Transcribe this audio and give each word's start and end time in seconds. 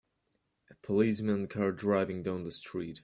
The 0.69 0.73
policeman 0.81 1.47
car 1.47 1.71
driving 1.71 2.23
down 2.23 2.43
the 2.43 2.51
street. 2.51 2.99